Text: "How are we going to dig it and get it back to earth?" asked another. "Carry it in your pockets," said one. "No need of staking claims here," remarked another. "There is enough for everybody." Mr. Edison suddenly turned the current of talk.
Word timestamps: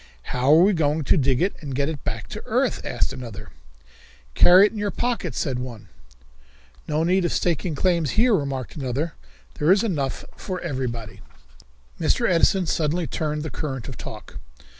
"How 0.33 0.51
are 0.55 0.63
we 0.63 0.73
going 0.73 1.03
to 1.03 1.15
dig 1.15 1.43
it 1.43 1.53
and 1.61 1.75
get 1.75 1.87
it 1.87 2.03
back 2.03 2.27
to 2.29 2.41
earth?" 2.47 2.81
asked 2.83 3.13
another. 3.13 3.49
"Carry 4.33 4.65
it 4.65 4.71
in 4.71 4.79
your 4.79 4.89
pockets," 4.89 5.37
said 5.37 5.59
one. 5.59 5.89
"No 6.87 7.03
need 7.03 7.23
of 7.23 7.31
staking 7.31 7.75
claims 7.75 8.17
here," 8.17 8.33
remarked 8.33 8.75
another. 8.75 9.13
"There 9.59 9.71
is 9.71 9.83
enough 9.83 10.25
for 10.35 10.59
everybody." 10.61 11.21
Mr. 11.99 12.27
Edison 12.27 12.65
suddenly 12.65 13.05
turned 13.05 13.43
the 13.43 13.51
current 13.51 13.87
of 13.87 13.95
talk. 13.95 14.39